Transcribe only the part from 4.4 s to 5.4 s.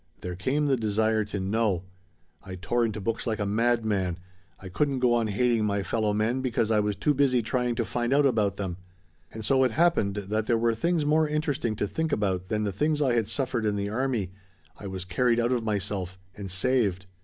I couldn't go on